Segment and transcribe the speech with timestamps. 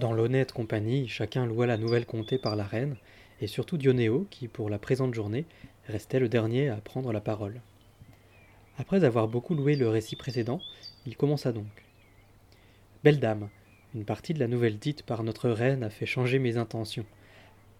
[0.00, 2.96] Dans l'honnête compagnie, chacun loua la nouvelle contée par la reine,
[3.42, 5.44] et surtout Dionéo, qui, pour la présente journée,
[5.88, 7.60] restait le dernier à prendre la parole.
[8.78, 10.62] Après avoir beaucoup loué le récit précédent,
[11.04, 11.84] il commença donc.
[13.04, 13.50] Belle dame,
[13.94, 17.04] une partie de la nouvelle dite par notre reine a fait changer mes intentions.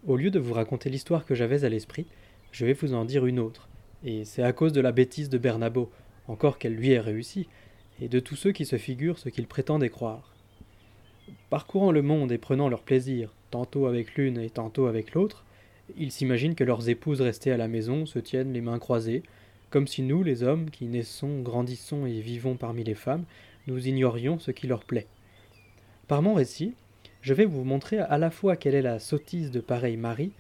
[0.07, 2.05] Au lieu de vous raconter l'histoire que j'avais à l'esprit,
[2.53, 3.71] je vais vous en dire une autre,
[4.05, 5.91] et c'est à cause de la bêtise de Bernabo,
[6.29, 7.49] encore qu'elle lui ait réussi,
[7.99, 10.30] et de tous ceux qui se figurent ce qu'ils prétendent croire.
[11.49, 15.45] Parcourant le monde et prenant leur plaisir, tantôt avec l'une et tantôt avec l'autre,
[15.97, 19.23] ils s'imaginent que leurs épouses restées à la maison se tiennent les mains croisées,
[19.71, 23.25] comme si nous, les hommes, qui naissons, grandissons et vivons parmi les femmes,
[23.67, 25.07] nous ignorions ce qui leur plaît.
[26.09, 26.75] Par mon récit,
[27.23, 30.33] je vais vous montrer à la fois quelle est la sottise de pareil mari,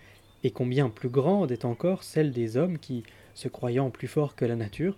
[0.43, 3.02] et combien plus grande est encore celle des hommes qui,
[3.35, 4.97] se croyant plus forts que la nature,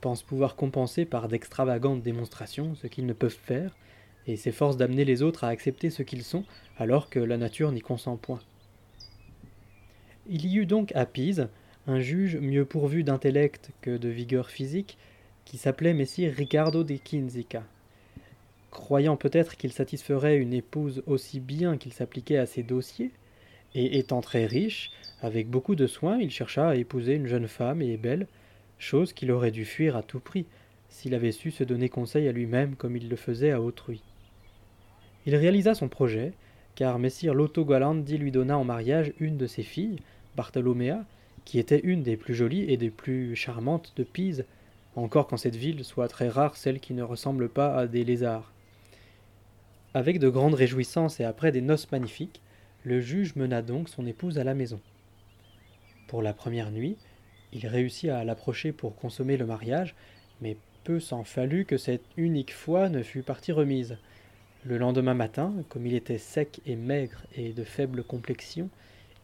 [0.00, 3.74] pensent pouvoir compenser par d'extravagantes démonstrations ce qu'ils ne peuvent faire,
[4.26, 6.44] et s'efforcent d'amener les autres à accepter ce qu'ils sont,
[6.78, 8.40] alors que la nature n'y consent point.
[10.26, 11.48] Il y eut donc à Pise
[11.86, 14.96] un juge mieux pourvu d'intellect que de vigueur physique,
[15.44, 17.62] qui s'appelait Messire Ricardo de Quinzica.
[18.70, 23.10] Croyant peut-être qu'il satisferait une épouse aussi bien qu'il s'appliquait à ses dossiers,
[23.74, 27.82] et étant très riche, avec beaucoup de soin, il chercha à épouser une jeune femme
[27.82, 28.26] et belle,
[28.78, 30.46] chose qu'il aurait dû fuir à tout prix,
[30.88, 34.02] s'il avait su se donner conseil à lui-même comme il le faisait à autrui.
[35.26, 36.32] Il réalisa son projet,
[36.74, 40.00] car Messire Lotto Galandi lui donna en mariage une de ses filles,
[40.36, 41.04] Bartholoméa,
[41.44, 44.44] qui était une des plus jolies et des plus charmantes de Pise,
[44.96, 48.52] encore qu'en cette ville soit très rare celle qui ne ressemble pas à des lézards.
[49.92, 52.40] Avec de grandes réjouissances et après des noces magnifiques,
[52.84, 54.80] le juge mena donc son épouse à la maison.
[56.08, 56.96] Pour la première nuit,
[57.52, 59.94] il réussit à l'approcher pour consommer le mariage,
[60.40, 63.96] mais peu s'en fallut que cette unique fois ne fût partie remise.
[64.64, 68.70] Le lendemain matin, comme il était sec et maigre et de faible complexion,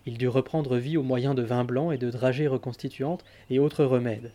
[0.06, 3.84] il dut reprendre vie au moyen de vin blanc et de dragées reconstituantes et autres
[3.84, 4.32] remèdes.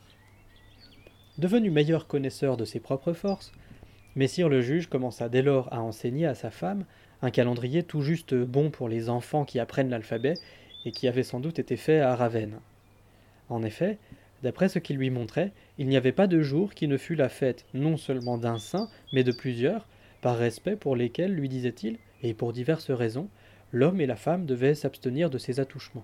[1.37, 3.51] Devenu meilleur connaisseur de ses propres forces,
[4.15, 6.85] Messire le juge commença dès lors à enseigner à sa femme
[7.21, 10.35] un calendrier tout juste bon pour les enfants qui apprennent l'alphabet
[10.85, 12.59] et qui avait sans doute été fait à Ravenne.
[13.49, 13.97] En effet,
[14.41, 17.27] d'après ce qu'il lui montrait, il n'y avait pas de jour qui ne fût la
[17.27, 19.85] fête non seulement d'un saint, mais de plusieurs,
[20.25, 23.27] par respect pour lesquels, lui disait-il, et pour diverses raisons,
[23.71, 26.03] l'homme et la femme devaient s'abstenir de ces attouchements.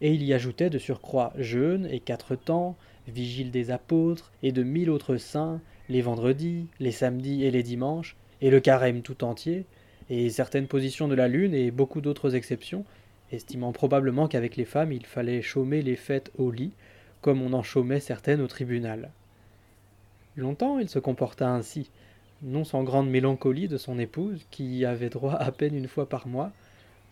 [0.00, 2.74] Et il y ajoutait de surcroît jeûne et quatre temps,
[3.06, 8.16] vigile des apôtres, et de mille autres saints, les vendredis, les samedis et les dimanches,
[8.40, 9.66] et le carême tout entier,
[10.10, 12.84] et certaines positions de la lune et beaucoup d'autres exceptions,
[13.30, 16.72] estimant probablement qu'avec les femmes il fallait chômer les fêtes au lit,
[17.20, 19.12] comme on en chômait certaines au tribunal.
[20.34, 21.88] Longtemps il se comporta ainsi,
[22.42, 26.08] non sans grande mélancolie de son épouse, qui y avait droit à peine une fois
[26.08, 26.52] par mois,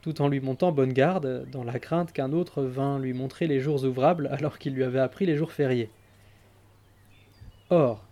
[0.02, 3.60] tout en lui montant bonne garde, dans la crainte qu'un autre vînt lui montrer les
[3.60, 5.90] jours ouvrables alors qu'il lui avait appris les jours fériés.
[7.70, 8.04] Or,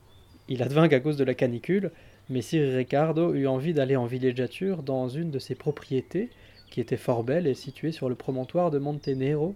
[0.48, 1.92] il advint qu'à cause de la canicule,
[2.30, 6.30] Messire Ricardo eut envie d'aller en villégiature dans une de ses propriétés,
[6.70, 9.54] qui était fort belle et située sur le promontoire de Montenero,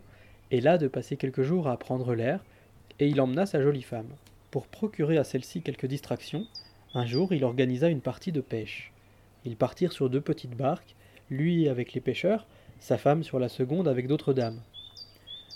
[0.51, 2.45] et là de passer quelques jours à prendre l'air,
[3.01, 4.09] et il emmena sa jolie femme.
[4.51, 6.47] Pour procurer à celle-ci quelques distractions,
[6.95, 8.93] un jour il organisa une partie de pêche.
[9.45, 10.95] Ils partirent sur deux petites barques,
[11.31, 12.47] lui avec les pêcheurs,
[12.81, 14.61] sa femme sur la seconde avec d'autres dames.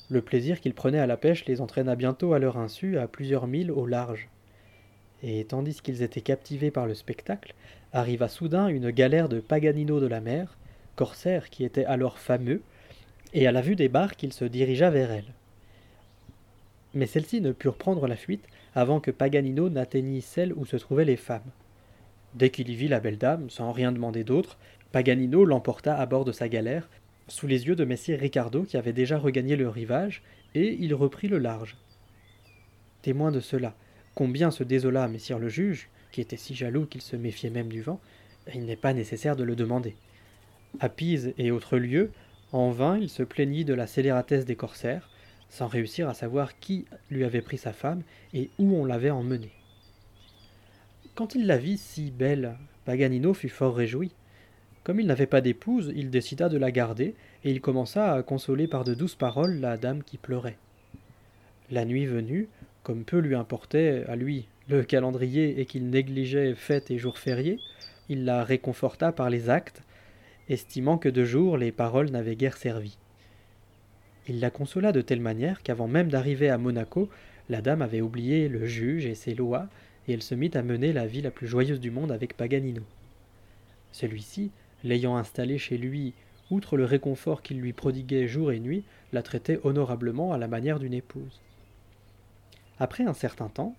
[0.09, 3.47] Le plaisir qu'ils prenaient à la pêche les entraîna bientôt à leur insu à plusieurs
[3.47, 4.29] milles au large.
[5.23, 7.55] Et tandis qu'ils étaient captivés par le spectacle,
[7.93, 10.57] arriva soudain une galère de Paganino de la mer,
[10.97, 12.61] corsaire qui était alors fameux,
[13.33, 15.33] et à la vue des barques il se dirigea vers elles.
[16.93, 18.45] Mais celles-ci ne purent prendre la fuite
[18.75, 21.51] avant que Paganino n'atteignît celle où se trouvaient les femmes.
[22.35, 24.59] Dès qu'il y vit la belle dame, sans rien demander d'autre,
[24.93, 26.89] Paganino l'emporta à bord de sa galère,
[27.29, 30.23] sous les yeux de Messire Ricardo qui avait déjà regagné le rivage,
[30.55, 31.77] et il reprit le large.
[33.03, 33.75] Témoin de cela,
[34.15, 37.83] combien se désola Messire le juge, qui était si jaloux qu'il se méfiait même du
[37.83, 38.01] vent,
[38.55, 39.97] il n'est pas nécessaire de le demander.
[40.81, 42.11] À Pise et autres lieux,
[42.53, 45.09] en vain il se plaignit de la scélératesse des corsaires,
[45.53, 48.03] sans réussir à savoir qui lui avait pris sa femme
[48.33, 49.53] et où on l'avait emmenée.
[51.15, 52.57] Quand il la vit si belle,
[52.87, 54.13] Paganino fut fort réjoui.
[54.83, 57.15] Comme il n'avait pas d'épouse, il décida de la garder,
[57.45, 60.57] et il commença à consoler par de douces paroles la dame qui pleurait.
[61.71, 62.49] La nuit venue,
[62.83, 67.59] comme peu lui importait à lui le calendrier et qu'il négligeait fêtes et jours fériés,
[68.09, 69.83] il la réconforta par les actes,
[70.49, 72.97] estimant que de jour les paroles n'avaient guère servi.
[74.29, 77.09] Il la consola de telle manière qu'avant même d'arriver à Monaco,
[77.49, 79.69] la dame avait oublié le juge et ses lois,
[80.07, 82.83] et elle se mit à mener la vie la plus joyeuse du monde avec Paganino.
[83.93, 84.51] Celui-ci,
[84.85, 86.13] L'ayant installée chez lui,
[86.51, 90.81] outre le réconfort qu'il lui prodiguait jour et nuit, la traitait honorablement à la manière
[90.81, 91.41] d'une épouse.
[92.81, 93.77] Après un certain temps,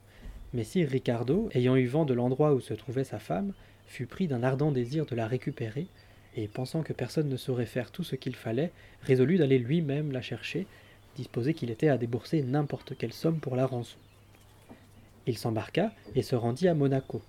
[0.53, 3.53] Messire Ricardo, ayant eu vent de l'endroit où se trouvait sa femme,
[3.87, 5.87] fut pris d'un ardent désir de la récupérer,
[6.35, 8.71] et pensant que personne ne saurait faire tout ce qu'il fallait,
[9.01, 10.67] résolut d'aller lui-même la chercher,
[11.15, 13.97] disposé qu'il était à débourser n'importe quelle somme pour la rançon.
[15.27, 17.21] Il s'embarqua et se rendit à Monaco.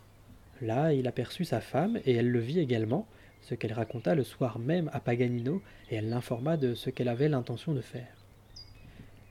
[0.63, 3.07] Là, il aperçut sa femme, et elle le vit également,
[3.43, 7.29] ce qu'elle raconta le soir même à Paganino, et elle l'informa de ce qu'elle avait
[7.29, 8.25] l'intention de faire.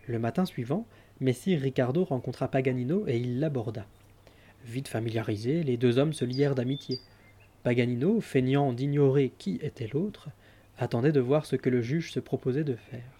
[0.07, 0.85] Le matin suivant,
[1.19, 3.85] Messire Ricardo rencontra Paganino et il l'aborda.
[4.65, 6.99] Vite familiarisés, les deux hommes se lièrent d'amitié.
[7.63, 10.29] Paganino, feignant d'ignorer qui était l'autre,
[10.77, 13.11] attendait de voir ce que le juge se proposait de faire.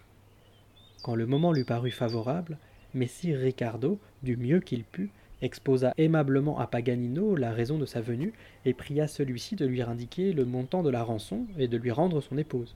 [1.02, 2.58] Quand le moment lui parut favorable,
[2.94, 5.12] Messire Ricardo, du mieux qu'il put,
[5.42, 8.34] exposa aimablement à Paganino la raison de sa venue
[8.66, 12.22] et pria celui-ci de lui indiquer le montant de la rançon et de lui rendre
[12.22, 12.76] son épouse.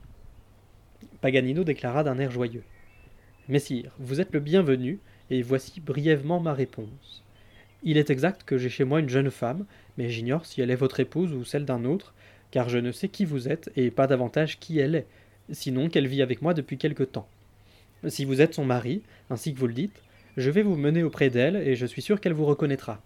[1.20, 2.64] Paganino déclara d'un air joyeux.
[3.48, 5.00] Messire, vous êtes le bienvenu,
[5.30, 7.22] et voici brièvement ma réponse.
[7.82, 9.64] Il est exact que j'ai chez moi une jeune femme,
[9.96, 12.14] mais j'ignore si elle est votre épouse ou celle d'un autre,
[12.50, 15.06] car je ne sais qui vous êtes, et pas davantage qui elle est,
[15.50, 17.28] sinon qu'elle vit avec moi depuis quelque temps.
[18.06, 20.02] Si vous êtes son mari, ainsi que vous le dites,
[20.36, 23.00] je vais vous mener auprès d'elle et je suis sûr qu'elle vous reconnaîtra.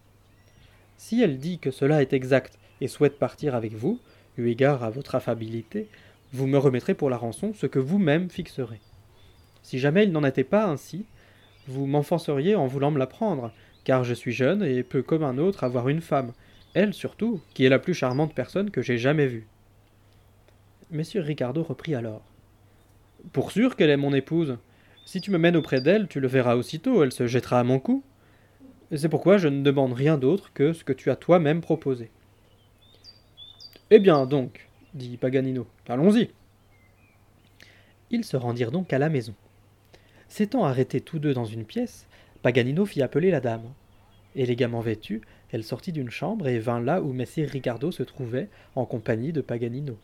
[0.98, 3.98] Si elle dit que cela est exact et souhaite partir avec vous,
[4.36, 5.88] eu égard à votre affabilité,
[6.32, 8.80] vous me remettrez pour la rançon ce que vous-même fixerez.
[9.62, 11.04] Si jamais il n'en était pas ainsi,
[11.68, 13.52] vous m'enfonceriez en voulant me la prendre,
[13.84, 16.32] car je suis jeune et peux comme un autre avoir une femme,
[16.74, 19.46] elle surtout, qui est la plus charmante personne que j'ai jamais vue.
[20.90, 22.22] Monsieur Ricardo reprit alors.
[23.32, 24.58] Pour sûr qu'elle est mon épouse,
[25.04, 27.78] si tu me mènes auprès d'elle, tu le verras aussitôt, elle se jettera à mon
[27.78, 28.02] cou.
[28.94, 32.10] C'est pourquoi je ne demande rien d'autre que ce que tu as toi-même proposé.
[33.90, 36.30] Eh bien donc, dit Paganino, allons-y.
[38.10, 39.34] Ils se rendirent donc à la maison.
[40.28, 42.06] S'étant arrêtés tous deux dans une pièce,
[42.42, 43.72] Paganino fit appeler la dame.
[44.34, 45.20] Élégamment vêtue,
[45.52, 49.40] elle sortit d'une chambre et vint là où Messire Ricardo se trouvait, en compagnie de
[49.40, 49.96] Paganino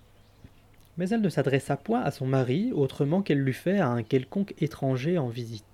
[0.98, 4.54] mais elle ne s'adressa point à son mari autrement qu'elle l'eût fait à un quelconque
[4.60, 5.64] étranger en visite.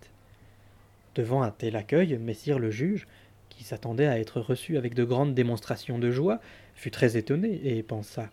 [1.15, 3.09] Devant un tel accueil, Messire le juge,
[3.49, 6.41] qui s'attendait à être reçu avec de grandes démonstrations de joie,
[6.75, 8.31] fut très étonné et pensa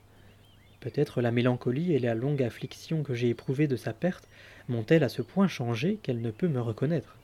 [0.82, 4.28] Peut-être la mélancolie et la longue affliction que j'ai éprouvée de sa perte
[4.68, 7.21] m'ont-elles à ce point changé qu'elle ne peut me reconnaître?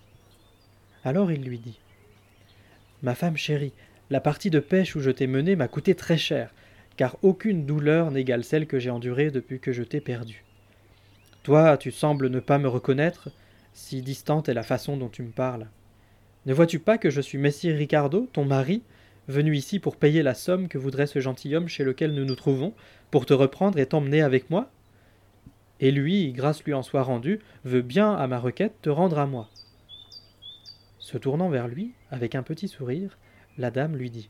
[1.03, 1.79] Alors il lui dit
[3.03, 3.73] Ma femme chérie,
[4.09, 6.53] la partie de pêche où je t'ai menée m'a coûté très cher,
[6.95, 10.43] car aucune douleur n'égale celle que j'ai endurée depuis que je t'ai perdu.
[11.43, 13.29] Toi, tu sembles ne pas me reconnaître,
[13.73, 15.67] si distante est la façon dont tu me parles.
[16.45, 18.81] Ne vois-tu pas que je suis Messire Ricardo, ton mari,
[19.27, 22.73] venu ici pour payer la somme que voudrait ce gentilhomme chez lequel nous nous trouvons,
[23.11, 24.71] pour te reprendre et t'emmener avec moi?
[25.79, 29.27] Et lui, grâce lui en soit rendue, veut bien, à ma requête, te rendre à
[29.27, 29.49] moi.
[31.07, 33.17] Se tournant vers lui, avec un petit sourire,
[33.57, 34.29] la dame lui dit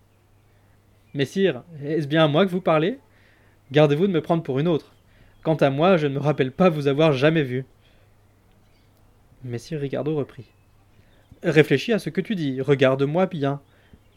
[1.16, 3.00] Messire, est-ce bien à moi que vous parlez?
[3.72, 4.94] Gardez-vous de me prendre pour une autre.
[5.42, 7.66] Quant à moi, je ne me rappelle pas vous avoir jamais vu.
[9.44, 10.46] Messire Ricardo reprit.
[11.42, 13.60] Réfléchis à ce que tu dis, regarde-moi bien.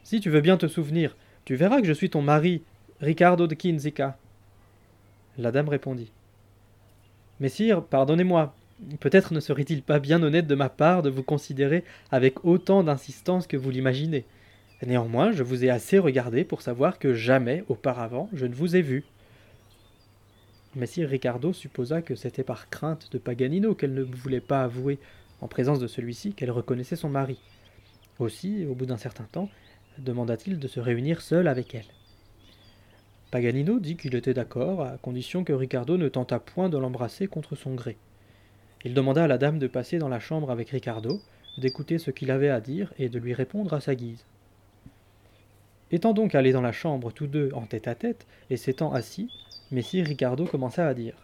[0.02, 1.16] Si tu veux bien te souvenir,
[1.46, 2.62] tu verras que je suis ton mari,
[3.00, 4.18] Ricardo de Kinzica.
[5.38, 6.12] La dame répondit.
[7.40, 8.54] Messire, pardonnez-moi.
[9.00, 13.46] Peut-être ne serait-il pas bien honnête de ma part de vous considérer avec autant d'insistance
[13.46, 14.24] que vous l'imaginez.
[14.86, 18.82] Néanmoins, je vous ai assez regardé pour savoir que jamais auparavant je ne vous ai
[18.82, 19.04] vu.
[20.76, 24.98] Messire Ricardo supposa que c'était par crainte de Paganino qu'elle ne voulait pas avouer,
[25.40, 27.38] en présence de celui-ci, qu'elle reconnaissait son mari.
[28.18, 29.50] Aussi, au bout d'un certain temps,
[29.98, 31.86] demanda-t-il de se réunir seul avec elle.
[33.30, 37.56] Paganino dit qu'il était d'accord, à condition que Ricardo ne tentât point de l'embrasser contre
[37.56, 37.96] son gré.
[38.84, 41.20] Il demanda à la dame de passer dans la chambre avec Ricardo,
[41.58, 44.24] d'écouter ce qu'il avait à dire et de lui répondre à sa guise.
[45.90, 49.30] Étant donc allés dans la chambre tous deux en tête à tête, et s'étant assis,
[49.70, 51.14] Messire Ricardo commença à dire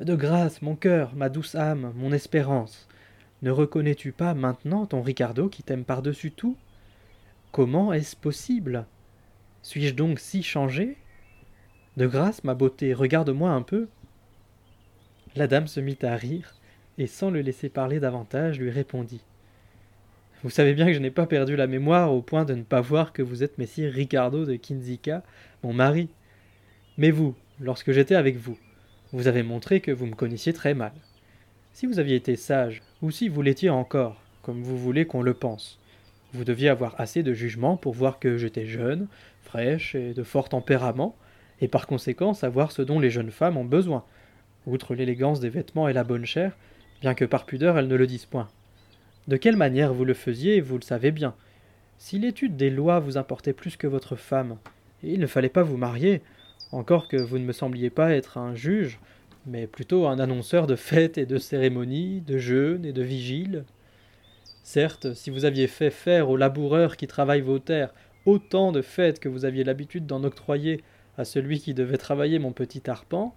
[0.00, 2.88] De grâce, mon cœur, ma douce âme, mon espérance,
[3.42, 6.56] ne reconnais-tu pas maintenant ton Ricardo qui t'aime par-dessus tout?
[7.52, 8.86] Comment est-ce possible?
[9.62, 10.96] Suis-je donc si changé?
[11.96, 13.86] De grâce, ma beauté, regarde-moi un peu.
[15.36, 16.54] La dame se mit à rire,
[16.98, 19.22] et sans le laisser parler davantage, lui répondit
[20.44, 22.82] vous savez bien que je n'ai pas perdu la mémoire au point de ne pas
[22.82, 25.22] voir que vous êtes Messire Ricardo de Kinzika,
[25.62, 26.10] mon mari.
[26.98, 28.58] Mais vous, lorsque j'étais avec vous,
[29.12, 30.92] vous avez montré que vous me connaissiez très mal.
[31.72, 35.32] Si vous aviez été sage, ou si vous l'étiez encore, comme vous voulez qu'on le
[35.32, 35.80] pense,
[36.34, 39.08] vous deviez avoir assez de jugement pour voir que j'étais jeune,
[39.44, 41.16] fraîche et de fort tempérament,
[41.62, 44.04] et par conséquent savoir ce dont les jeunes femmes ont besoin,
[44.66, 46.56] outre l'élégance des vêtements et la bonne chair,
[47.00, 48.48] bien que par pudeur elles ne le disent point.
[49.28, 51.34] De quelle manière vous le faisiez, vous le savez bien.
[51.98, 54.58] Si l'étude des lois vous importait plus que votre femme,
[55.02, 56.22] il ne fallait pas vous marier,
[56.72, 58.98] encore que vous ne me sembliez pas être un juge,
[59.46, 63.64] mais plutôt un annonceur de fêtes et de cérémonies, de jeûnes et de vigiles.
[64.62, 67.92] Certes, si vous aviez fait faire aux laboureurs qui travaillent vos terres
[68.26, 70.82] autant de fêtes que vous aviez l'habitude d'en octroyer
[71.18, 73.34] à celui qui devait travailler mon petit arpent,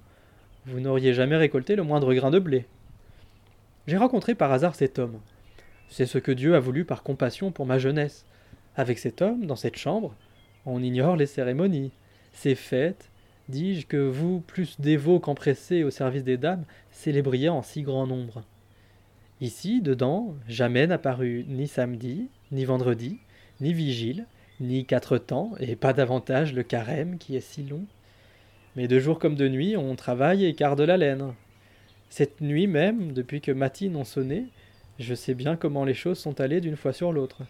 [0.67, 2.65] vous n'auriez jamais récolté le moindre grain de blé.
[3.87, 5.19] J'ai rencontré par hasard cet homme.
[5.87, 8.25] C'est ce que Dieu a voulu par compassion pour ma jeunesse.
[8.75, 10.13] Avec cet homme, dans cette chambre,
[10.65, 11.91] on ignore les cérémonies,
[12.33, 13.09] ces fêtes,
[13.47, 18.43] dis-je, que vous, plus dévots qu'empressés au service des dames, célébriez en si grand nombre.
[19.39, 23.19] Ici, dedans, jamais n'a paru ni samedi, ni vendredi,
[23.61, 24.25] ni vigile,
[24.59, 27.85] ni quatre temps, et pas davantage le carême qui est si long.
[28.77, 31.33] Mais de jour comme de nuit, on travaille et garde la laine.
[32.11, 34.45] Cette nuit même, depuis que matines ont sonné,
[34.99, 37.41] je sais bien comment les choses sont allées d'une fois sur l'autre.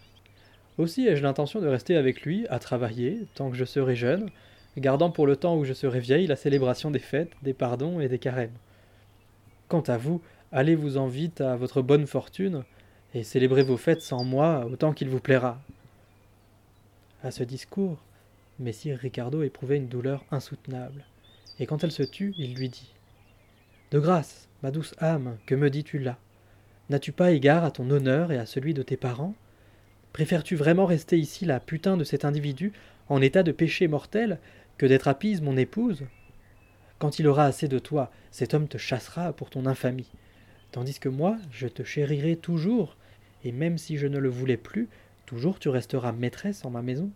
[0.78, 4.30] Aussi ai-je l'intention de rester avec lui, à travailler, tant que je serai jeune,
[4.78, 8.08] gardant pour le temps où je serai vieille la célébration des fêtes, des pardons et
[8.08, 8.56] des carèmes.
[9.68, 12.64] Quant à vous, allez-vous-en vite à votre bonne fortune,
[13.14, 15.60] et célébrez vos fêtes sans moi autant qu'il vous plaira.
[17.22, 17.98] À ce discours,
[18.58, 21.04] Messire Ricardo éprouvait une douleur insoutenable,
[21.58, 22.92] et quand elle se tut, il lui dit
[23.90, 26.18] De grâce, ma douce âme, que me dis-tu là?
[26.90, 29.34] N'as-tu pas égard à ton honneur et à celui de tes parents?
[30.12, 32.72] Préfères-tu vraiment rester ici la putain de cet individu
[33.08, 34.38] en état de péché mortel
[34.78, 36.04] que d'être Apise mon épouse?
[36.98, 40.10] Quand il aura assez de toi, cet homme te chassera pour ton infamie,
[40.72, 42.96] tandis que moi, je te chérirai toujours,
[43.44, 44.88] et même si je ne le voulais plus,
[45.26, 47.10] toujours tu resteras maîtresse en ma maison.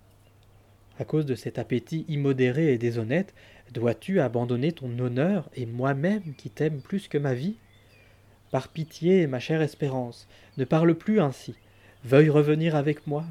[0.99, 3.35] À cause de cet appétit immodéré et déshonnête,
[3.73, 7.57] dois-tu abandonner ton honneur et moi-même qui t'aime plus que ma vie?
[8.51, 11.55] Par pitié, ma chère Espérance, ne parle plus ainsi.
[12.05, 13.25] Veuille revenir avec moi.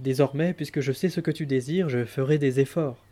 [0.00, 3.04] Désormais, puisque je sais ce que tu désires, je ferai des efforts.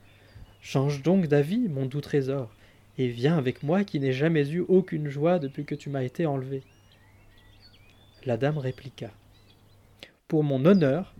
[0.60, 2.50] Change donc d'avis, mon doux trésor,
[2.96, 6.26] et viens avec moi qui n'ai jamais eu aucune joie depuis que tu m'as été
[6.26, 6.62] enlevé.
[8.26, 9.10] La dame répliqua.
[10.26, 11.14] Pour mon honneur,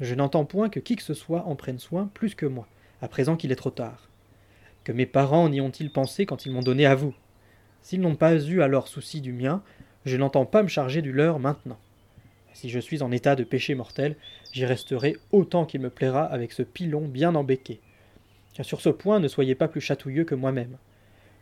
[0.00, 2.66] je n'entends point que qui que ce soit en prenne soin plus que moi,
[3.02, 4.08] à présent qu'il est trop tard.
[4.84, 7.14] Que mes parents n'y ont-ils pensé quand ils m'ont donné à vous?
[7.82, 9.62] S'ils n'ont pas eu alors souci du mien,
[10.04, 11.78] je n'entends pas me charger du leur maintenant.
[12.52, 14.16] Si je suis en état de péché mortel,
[14.52, 17.80] j'y resterai autant qu'il me plaira avec ce pilon bien embêqué
[18.62, 20.76] sur ce point ne soyez pas plus chatouilleux que moi-même.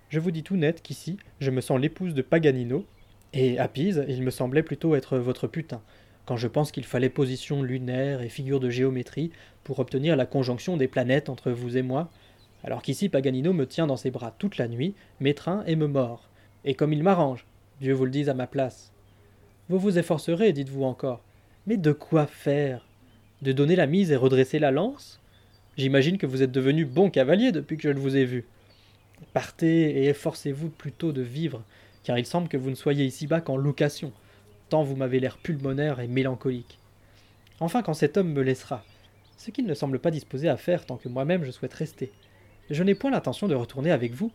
[0.08, 2.86] Je vous dis tout net qu'ici, je me sens l'épouse de Paganino,
[3.32, 5.82] et à Pise, il me semblait plutôt être votre putain,
[6.28, 9.30] quand je pense qu'il fallait position lunaire et figure de géométrie
[9.64, 12.10] pour obtenir la conjonction des planètes entre vous et moi,
[12.62, 16.28] alors qu'ici Paganino me tient dans ses bras toute la nuit, m'étreint et me mord,
[16.66, 17.46] et comme il m'arrange,
[17.80, 18.92] Dieu vous le dise à ma place.
[19.70, 21.22] Vous vous efforcerez, dites-vous encore.
[21.66, 22.86] Mais de quoi faire?
[23.40, 25.22] De donner la mise et redresser la lance?
[25.78, 28.44] J'imagine que vous êtes devenu bon cavalier depuis que je ne vous ai vu.
[29.32, 31.64] Partez et efforcez-vous plutôt de vivre,
[32.04, 34.12] car il semble que vous ne soyez ici-bas qu'en location,
[34.68, 36.78] tant vous m'avez l'air pulmonaire et mélancolique.
[37.60, 38.84] Enfin, quand cet homme me laissera,
[39.36, 42.12] ce qu'il ne semble pas disposé à faire tant que moi-même je souhaite rester,
[42.70, 44.30] je n'ai point l'intention de retourner avec vous,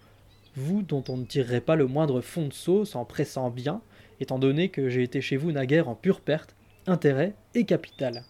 [0.55, 3.81] vous dont on ne tirerait pas le moindre fond de sauce en pressant bien,
[4.19, 6.55] étant donné que j'ai été chez vous naguère en pure perte,
[6.87, 8.23] intérêt et capital.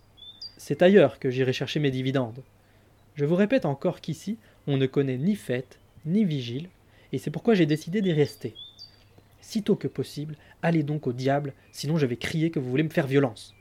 [0.57, 2.43] C'est ailleurs que j'irai chercher mes dividendes.
[3.15, 6.69] Je vous répète encore qu'ici, on ne connaît ni fête, ni vigile,
[7.11, 8.55] et c'est pourquoi j'ai décidé d'y rester.
[9.43, 12.89] Sitôt que possible, allez donc au diable, sinon je vais crier que vous voulez me
[12.89, 13.53] faire violence.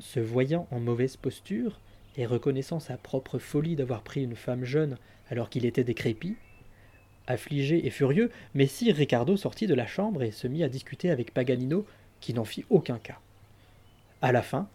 [0.00, 1.78] Se voyant en mauvaise posture,
[2.16, 4.96] et reconnaissant sa propre folie d'avoir pris une femme jeune
[5.28, 6.36] alors qu'il était décrépit,
[7.26, 11.34] affligé et furieux, Messire Ricardo sortit de la chambre et se mit à discuter avec
[11.34, 11.86] Paganino,
[12.20, 13.20] qui n'en fit aucun cas.
[14.22, 14.66] À la fin,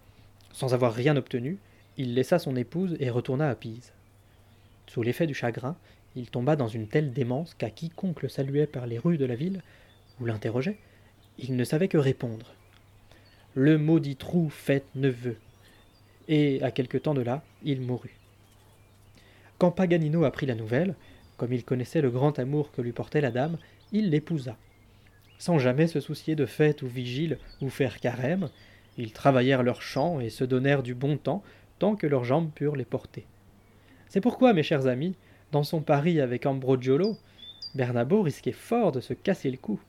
[0.52, 1.58] sans avoir rien obtenu,
[1.98, 3.92] il laissa son épouse et retourna à Pise.
[4.86, 5.76] Sous l'effet du chagrin,
[6.18, 9.36] il tomba dans une telle démence qu'à quiconque le saluait par les rues de la
[9.36, 9.62] ville,
[10.20, 10.78] ou l'interrogeait,
[11.38, 12.54] il ne savait que répondre.
[13.54, 15.38] Le maudit trou fait neveu.
[16.28, 18.16] Et, à quelque temps de là, il mourut.
[19.60, 20.96] Quand Paganino apprit la nouvelle,
[21.38, 23.58] comme il connaissait le grand amour que lui portait la dame,
[23.92, 24.58] il l'épousa.
[25.38, 28.50] Sans jamais se soucier de fête ou vigile ou faire carême,
[28.98, 31.44] ils travaillèrent leurs champs et se donnèrent du bon temps
[31.78, 33.26] tant que leurs jambes purent les porter.
[34.10, 35.16] C'est pourquoi, mes chers amis,
[35.52, 37.18] dans son pari avec Ambroggiolo,
[37.76, 39.80] Bernabo risquait fort de se casser le cou.